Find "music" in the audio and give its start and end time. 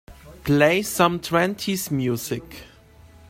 1.91-2.63